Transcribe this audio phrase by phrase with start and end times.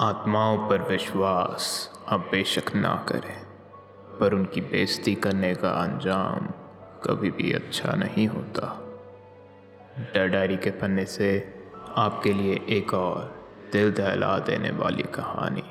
[0.00, 1.64] आत्माओं पर विश्वास
[2.08, 3.40] आप बेशक ना करें,
[4.20, 6.46] पर उनकी बेइज्जती करने का अंजाम
[7.04, 8.68] कभी भी अच्छा नहीं होता।
[10.14, 11.30] डर डायरी के पन्ने से
[11.96, 13.34] आपके लिए एक और
[13.72, 15.64] दिल दहला देने वाली कहानी।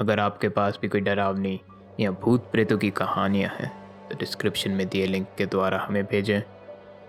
[0.00, 1.60] अगर आपके पास भी कोई डरावनी
[2.00, 3.72] या भूत प्रेतों की कहानियाँ हैं
[4.08, 6.40] तो डिस्क्रिप्शन में दिए लिंक के द्वारा हमें भेजें।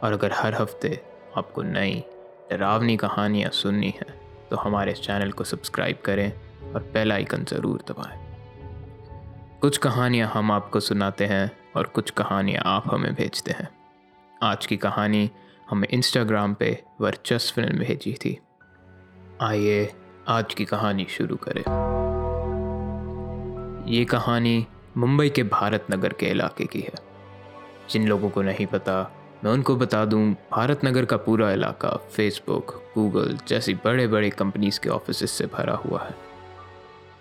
[0.04, 1.00] और अगर हर हफ़्ते
[1.38, 2.04] आपको नई
[2.52, 4.21] डरावनी कहानियाँ सुननी हैं
[4.52, 6.32] तो हमारे चैनल को सब्सक्राइब करें
[6.74, 8.18] और बेल आइकन ज़रूर दबाएँ।
[9.62, 13.70] कुछ कहानियाँ हम आपको सुनाते हैं और कुछ कहानियाँ आप हमें भेजते हैं।
[14.44, 15.32] आज की कहानी
[15.70, 18.40] हमें इंस्टाग्राम पे वर्चस्व ने भेजी थी।
[19.42, 19.94] आइए
[20.28, 21.64] आज की कहानी शुरू करें।
[23.92, 26.94] ये कहानी मुंबई के भारत नगर के इलाके की है।
[27.90, 32.74] जिन लोगों को नहीं पता मैं उनको बता दूँ भारत नगर का पूरा इलाका फेसबुक
[32.96, 36.16] गूगल जैसी बड़े बड़े कंपनीज़ के ऑफ़िस से भरा हुआ है।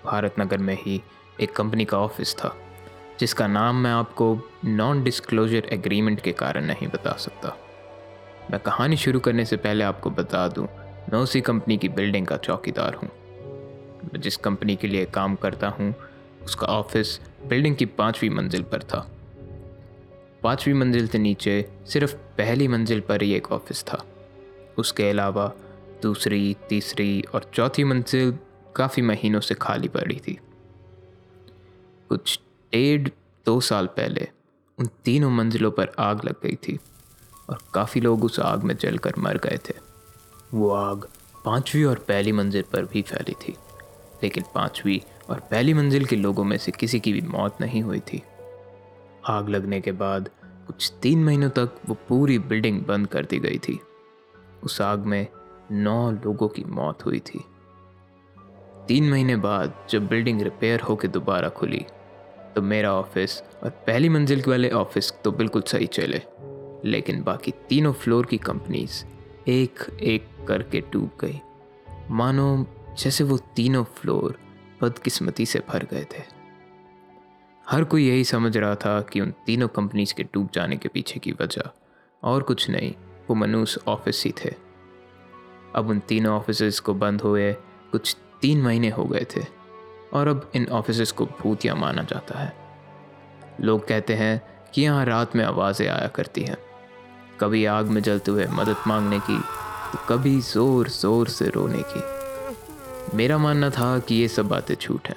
[0.05, 1.01] भारत नगर में ही
[1.41, 2.55] एक कंपनी का ऑफ़िस था,
[3.21, 7.57] जिसका नाम मैं आपको नॉन डिस्क्लोजर एग्रीमेंट के कारण नहीं बता सकता।
[8.51, 10.67] मैं कहानी शुरू करने से पहले आपको बता दूँ,
[11.13, 13.09] मैं उसी कंपनी की बिल्डिंग का चौकीदार हूँ।
[14.05, 15.95] मैं जिस कंपनी के लिए काम करता हूँ,
[16.45, 19.07] उसका ऑफ़िस बिल्डिंग की पाँचवीं मंजिल पर था।
[20.43, 24.05] पाँचवीं मंजिल से नीचे सिर्फ़ पहली मंजिल पर ही एक ऑफ़िस था।
[24.79, 25.53] उसके अलावा
[26.03, 28.39] दूसरी, तीसरी और चौथी मंजिल
[28.77, 30.39] काफ़ी महीनों से खाली पड़ी थी।
[32.11, 32.39] कुछ
[32.73, 33.09] डेढ़,
[33.47, 34.29] दो साल पहले
[34.79, 36.79] उन तीनों मंजिलों पर आग लग गई थी
[37.51, 39.75] और काफ़ी लोग उस आग में जलकर मर गए थे।
[40.55, 41.07] वो आग
[41.45, 43.57] पांचवी और पहली मंजिल पर भी फैली थी,
[44.23, 48.01] लेकिन पांचवी और पहली मंजिल के लोगों में से किसी की भी मौत नहीं हुई
[48.03, 48.23] थी।
[49.25, 50.29] आग लगने के बाद
[50.67, 53.79] कुछ तीन महीनों तक वो पूरी बिल्डिंग बंद कर दी गई थी।
[54.63, 55.27] उस आग में
[55.73, 57.45] नौ लोगों की मौत हुई थी।
[58.89, 61.85] तीन महीने बाद जब बिल्डिंग रिपेयर होकर दोबारा खुली
[62.55, 66.23] तो मेरा ऑफ़िस और पहली मंजिल के वाले ऑफ़िस तो बिल्कुल सही चले,
[66.85, 69.05] लेकिन बाकी तीनों फ्लोर की कंपनीज़
[69.49, 71.41] एक एक करके डूब गई।
[72.11, 72.67] मानो
[72.99, 74.39] जैसे वो तीनों फ्लोर
[74.83, 76.23] बदकिस्मती से भर गए थे।
[77.71, 81.21] हर कोई यही समझ रहा था कि उन तीनों कंपनीज़ के डूब जाने के पीछे
[81.21, 81.71] की वजह,
[82.23, 82.95] और कुछ नहीं,
[83.29, 84.55] वो मनुष्य ऑफ़िस ही थे।
[85.75, 87.53] अब उन तीनों ऑफ़िस को बंद हुए,
[87.93, 89.45] कुछ तीन महीने हो गए थे,
[90.13, 92.53] और अब इन ऑफ़िस को भूतिया माना जाता है।
[93.61, 94.43] लोग कहते हैं
[94.75, 96.57] कि यहाँ रात में आवाज़ें आया करती हैं।
[97.41, 99.39] कभी आग में जलते हुए मदद मांगने की
[99.93, 105.09] तो कभी ज़ोर ज़ोर से रोने की। मेरा मानना था कि ये सब बातें झूठ
[105.09, 105.17] हैं।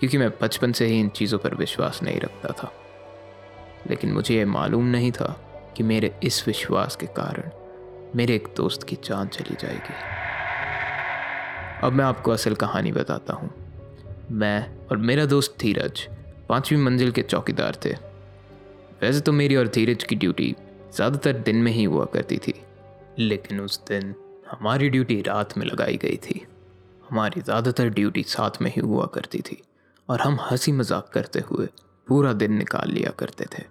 [0.00, 2.72] क्योंकि मैं बचपन से ही इन चीज़ों पर विश्वास नहीं रखता था।
[3.90, 5.36] लेकिन मुझे ये मालूम नहीं था
[5.76, 7.50] कि मेरे इस विश्वास के कारण
[8.16, 9.94] मेरे एक दोस्त की जान चली जाएगी।
[11.82, 13.50] अब मैं आपको असल कहानी बताता हूँ।
[14.32, 16.06] मैं और मेरा दोस्त धीरज
[16.48, 17.92] पांचवी मंजिल के चौकीदार थे।
[19.02, 20.54] वैसे तो मेरी और धीरज की ड्यूटी
[20.94, 22.54] ज़्यादातर दिन में ही हुआ करती थी,
[23.18, 24.14] लेकिन उस दिन
[24.50, 26.44] हमारी ड्यूटी रात में लगाई गई थी।
[27.02, 29.62] हमारी ज़्यादातर ड्यूटी साथ में ही हुआ करती थी।
[30.08, 31.66] और हम हँसी मज़ाक करते हुए
[32.08, 33.62] पूरा दिन निकाल लिया करते थे।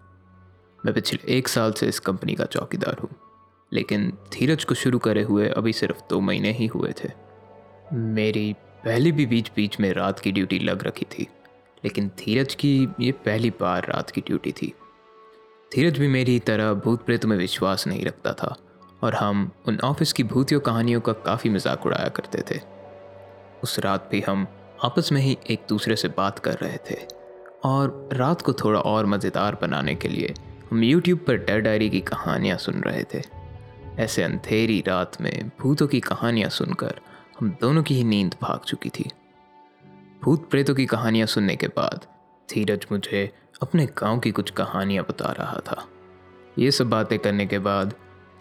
[0.79, 3.09] मैं पिछले एक साल से इस कंपनी का चौकीदार हूँ,
[3.71, 7.09] लेकिन धीरज को शुरू करे हुए अभी सिर्फ़ दो महीने ही हुए थे।
[7.93, 8.53] मेरी
[8.85, 11.27] पहले भी बीच बीच में रात की ड्यूटी लग रखी थी,
[11.83, 14.73] लेकिन धीरज की ये पहली बार रात की ड्यूटी थी।
[15.71, 18.55] धीरज भी मेरी तरह भूत प्रेत में विश्वास नहीं रखता था,
[19.03, 22.59] और हम उन ऑफ़िस की भूतियों कहानियों का काफ़ी मज़ाक उड़ाया करते थे।
[23.63, 24.47] उस रात भी हम
[24.83, 26.95] आपस में ही एक दूसरे से बात कर रहे थे
[27.63, 30.33] और रात को थोड़ा और मज़ेदार बनाने के लिए
[30.71, 33.21] हम YouTube पर डर डायरी की कहानियाँ सुन रहे थे।
[33.99, 36.99] ऐसे अंधेरी रात में भूतों की कहानियाँ सुनकर
[37.39, 39.09] हम दोनों की ही नींद भाग चुकी थी।
[40.23, 42.05] भूत प्रेतों की कहानियाँ सुनने के बाद
[42.49, 45.85] धीरज मुझे अपने गाँव की कुछ कहानियाँ बता रहा था।
[46.59, 47.93] ये सब बातें करने के बाद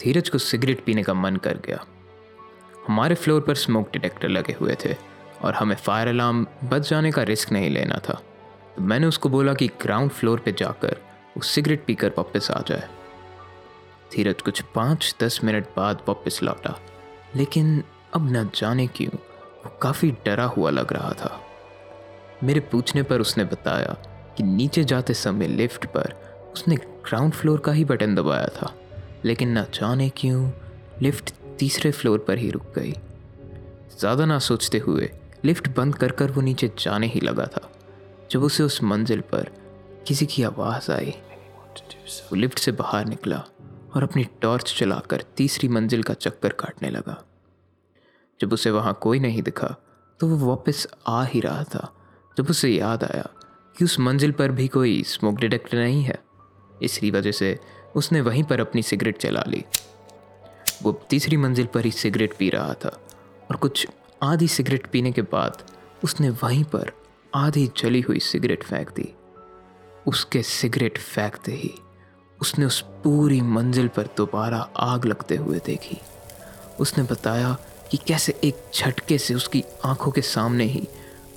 [0.03, 1.84] धीरज को सिगरेट पीने का मन कर गया।
[2.89, 7.22] हमारे फ्लोर पर स्मोक डिटेक्टर लगे हुए थे। और हमें फायर अलार्म बच जाने का
[7.22, 8.21] रिस्क नहीं लेना था।
[8.77, 10.97] तो मैंने उसको बोला कि ग्राउंड फ्लोर पे जाकर
[11.36, 12.88] वो सिगरेट पीकर वापस आ जाए।
[14.12, 16.78] धीरज, कुछ पाँच दस मिनट बाद वापस लौटा।
[17.36, 17.83] लेकिन
[18.15, 19.16] अब न जाने क्यों,
[19.65, 21.41] वो काफ़ी डरा हुआ लग रहा था।
[22.44, 23.97] मेरे पूछने पर उसने बताया
[24.36, 26.15] कि नीचे जाते समय लिफ्ट पर
[26.53, 28.72] उसने ग्राउंड फ्लोर का ही बटन दबाया था।
[29.24, 30.50] लेकिन न जाने क्यों
[31.03, 32.92] लिफ्ट तीसरे फ्लोर पर ही रुक गई।
[33.98, 35.10] ज़्यादा ना सोचते हुए
[35.47, 37.71] लिफ्ट बंद कर कर वो नीचे जाने ही लगा था।
[38.31, 39.51] जब उसे उस मंजिल पर
[40.07, 41.10] किसी की आवाज़ आई,
[42.22, 43.45] वो लिफ्ट से बाहर निकला
[43.95, 47.22] और अपनी टॉर्च चलाकर तीसरी मंजिल का चक्कर काटने लगा।
[48.41, 49.75] जब उसे वहाँ कोई नहीं दिखा
[50.21, 51.93] तो वो वापस आ ही रहा था।
[52.39, 53.28] जब उसे याद आया
[53.78, 56.19] कि उस मंजिल पर भी कोई स्मोक डिटेक्टर नहीं है,
[56.83, 57.59] इसी वजह से
[57.97, 59.65] उसने वहीं पर अपनी सिगरेट चला ली।
[60.83, 62.89] वो तीसरी मंजिल पर ही सिगरेट पी रहा था
[63.51, 63.87] और कुछ
[64.22, 65.63] आधी सिगरेट पीने के बाद
[66.04, 66.92] उसने वहीं पर
[67.34, 69.15] आधी जली हुई सिगरेट फेंक दी।
[70.07, 71.74] उसके सिगरेट फेंकते ही
[72.41, 75.98] उसने उस पूरी मंजिल पर दोबारा आग लगते हुए देखी।
[76.80, 77.57] उसने बताया
[77.91, 80.89] कि कैसे एक झटके से उसकी आँखों के सामने ही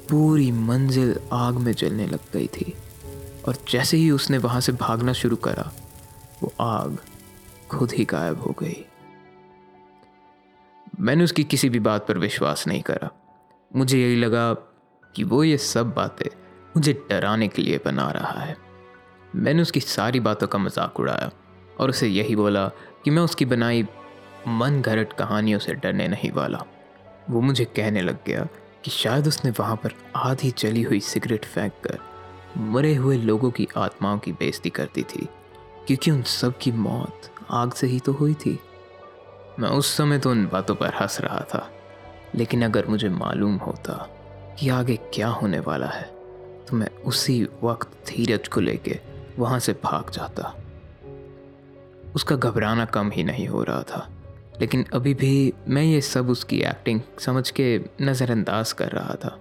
[0.09, 2.73] पूरी मंजिल आग में जलने लग गई थी।
[3.47, 5.71] और जैसे ही उसने वहाँ से भागना शुरू करा,
[6.43, 6.97] वो आग
[7.71, 8.85] खुद ही गायब हो गई।
[10.99, 13.09] मैंने उसकी किसी भी बात पर विश्वास नहीं करा।
[13.71, 14.53] मुझे यही लगा
[15.15, 16.29] कि वो ये सब बातें
[16.75, 18.55] मुझे डराने के लिए बना रहा है।
[19.35, 21.31] मैंने उसकी सारी बातों का मज़ाक उड़ाया
[21.79, 22.67] और उसे यही बोला
[23.03, 23.85] कि मैं उसकी बनाई
[24.47, 26.63] मन घरट कहानियों से डरने नहीं वाला।
[27.29, 28.47] वो मुझे कहने लग गया
[28.83, 31.97] कि शायद उसने वहाँ पर आधी जली हुई सिगरेट फेंक कर
[32.57, 35.27] मरे हुए लोगों की आत्माओं की बेइज्जती करती थी,
[35.87, 38.57] क्योंकि उन सब की मौत आग से ही तो हुई थी।
[39.59, 41.69] मैं उस समय तो उन बातों पर हंस रहा था,
[42.35, 43.93] लेकिन अगर मुझे मालूम होता
[44.59, 46.03] कि आगे क्या होने वाला है
[46.67, 48.99] तो मैं उसी वक्त धीरज को लेके
[49.37, 50.53] वहाँ से भाग जाता।
[52.15, 54.07] उसका घबराना कम ही नहीं हो रहा था,
[54.61, 59.37] लेकिन अभी भी मैं ये सब उसकी एक्टिंग समझ के नज़रअंदाज कर रहा था।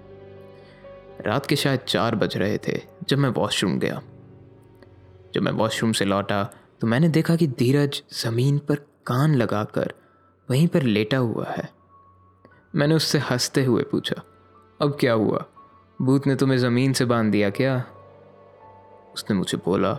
[1.27, 4.01] रात के शायद चार बज रहे थे, जब मैं वॉशरूम गया।
[5.35, 6.43] जब मैं वॉशरूम से लौटा
[6.81, 8.75] तो मैंने देखा कि धीरज ज़मीन पर
[9.07, 9.93] कान लगाकर
[10.49, 11.69] वहीं पर लेटा हुआ है।
[12.75, 14.23] मैंने उससे हँसते हुए पूछा,
[14.81, 15.45] अब क्या हुआ?
[16.01, 17.77] भूत ने तुम्हें ज़मीन से बाँध दिया क्या?
[19.15, 19.93] उसने मुझे बोला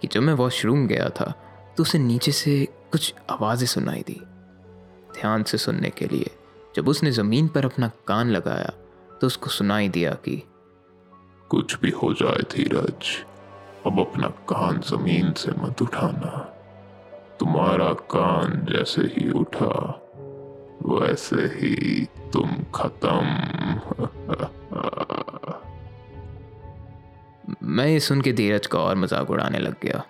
[0.00, 1.32] कि जब मैं वॉशरूम गया था
[1.76, 4.20] तो उसे नीचे से कुछ आवाज़ें सुनाई दी।
[5.12, 6.30] ध्यान से सुनने के लिए,
[6.76, 8.72] जब उसने ज़मीन पर अपना कान लगाया
[9.20, 10.42] तो उसको सुनाई दिया कि,
[11.48, 13.24] कुछ भी हो जाए धीरज,
[13.86, 16.48] अब अपना कान ज़मीन से मत उठाना।
[17.42, 19.76] तुम्हारा कान जैसे ही उठा,
[20.86, 23.22] वैसे ही तुम खत्म।
[27.62, 30.04] मैं ये सुन के धीरज का और मज़ाक उड़ाने लग गया,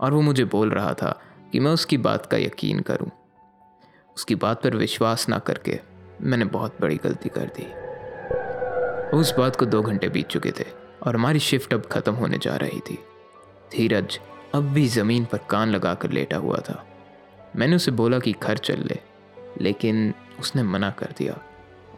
[0.00, 1.20] और वो मुझे बोल रहा था
[1.52, 3.10] कि मैं उसकी बात का यकीन करूँ।
[4.16, 5.80] उसकी बात पर विश्वास ना करके
[6.22, 7.66] मैंने बहुत बड़ी गलती कर दी।
[9.18, 10.66] उस बात को दो घंटे बीत चुके थे,
[11.06, 12.98] और हमारी शिफ्ट अब ख़त्म होने जा रही थी।
[13.72, 14.20] धीरज
[14.54, 16.84] अब भी ज़मीन पर कान लगाकर लेटा हुआ था।
[17.56, 18.98] मैंने उसे बोला कि घर चल ले,
[19.60, 21.38] लेकिन उसने मना कर दिया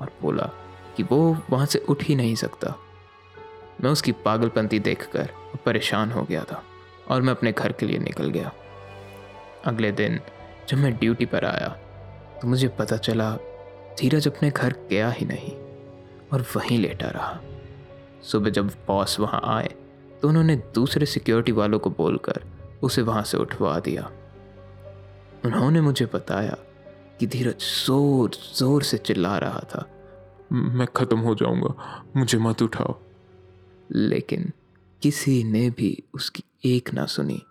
[0.00, 0.50] और बोला
[0.96, 1.18] कि वो
[1.50, 2.74] वहाँ से उठ ही नहीं सकता।
[3.80, 5.30] मैं उसकी पागलपंती देखकर
[5.66, 6.62] परेशान हो गया था
[7.08, 8.52] और मैं अपने घर के लिए निकल गया।
[9.64, 10.20] अगले दिन
[10.68, 11.68] जब मैं ड्यूटी पर आया
[12.42, 13.32] तो मुझे पता चला
[14.00, 15.52] धीरज अपने घर गया ही नहीं
[16.32, 17.40] और वहीं लेटा रहा।
[18.22, 19.74] सुबह जब बॉस वहाँ आए
[20.22, 22.42] तो उन्होंने दूसरे सिक्योरिटी वालों को बोलकर
[22.82, 24.10] उसे वहाँ से उठवा दिया।
[25.44, 26.56] उन्होंने मुझे बताया
[27.20, 29.86] कि धीरज ज़ोर ज़ोर से चिल्ला रहा था।
[30.52, 32.98] मैं ख़त्म हो जाऊँगा। मुझे मत उठाओ।
[33.92, 34.52] लेकिन
[35.02, 37.42] किसी ने भी उसकी एक ना सुनी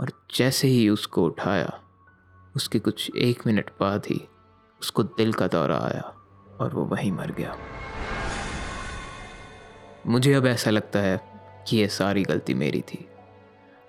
[0.00, 1.80] और जैसे ही उसको उठाया
[2.56, 4.20] उसके कुछ एक मिनट बाद ही
[4.80, 6.02] उसको दिल का दौरा आया
[6.60, 7.56] और वो वहीं मर गया।
[10.06, 11.16] मुझे अब ऐसा लगता है
[11.66, 13.08] कि यह सारी गलती मेरी थी।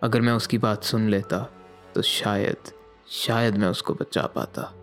[0.03, 1.53] अगर मैं उसकी बात सुन लेता
[1.95, 2.71] तो शायद
[3.07, 4.73] शायद मैं उसको बचा पाता।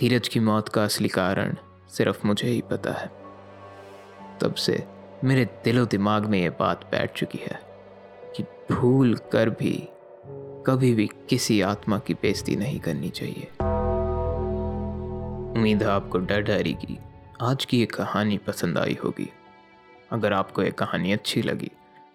[0.00, 1.56] धीरज की मौत का असली कारण
[1.88, 3.06] सिर्फ़ मुझे ही पता है।
[4.40, 4.84] तब से
[5.24, 7.60] मेरे दिलो दिमाग में ये बात बैठ चुकी है
[8.36, 8.42] कि
[8.74, 9.88] भूल कर भी
[10.66, 13.48] कभी भी किसी आत्मा की बेइज्जती नहीं करनी चाहिए।
[15.56, 16.98] उम्मीद है आपको डर डरी की
[17.42, 19.30] आज की ये कहानी पसंद आई होगी।
[20.14, 21.70] अगर आपको ये कहानी अच्छी लगी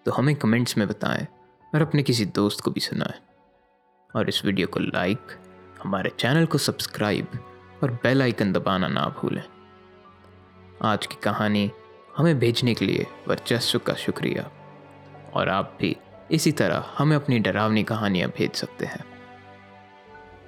[0.06, 1.26] तो हमें कमेंट्स में बताएँ
[1.74, 3.18] और अपने किसी दोस्त को भी सुनाएँ।
[4.16, 5.20] और इस वीडियो को लाइक,
[5.82, 7.26] हमारे चैनल को सब्सक्राइब
[7.82, 9.42] और बेल आइकन दबाना ना भूलें।
[10.82, 11.70] आज की कहानी
[12.16, 14.50] हमें भेजने के लिए वर्चस्व का शुक्रिया।
[15.34, 15.96] और आप भी
[16.30, 19.04] इसी तरह हमें अपनी डरावनी कहानियाँ भेज सकते हैं।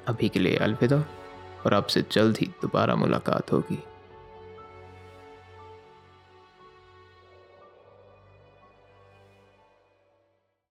[0.08, 1.04] अभी के लिए अलविदा,
[1.66, 3.82] और आपसे जल्द ही दोबारा मुलाकात होगी।